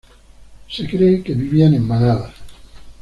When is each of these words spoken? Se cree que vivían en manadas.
Se 0.67 0.87
cree 0.87 1.21
que 1.21 1.35
vivían 1.35 1.75
en 1.75 1.87
manadas. 1.87 2.33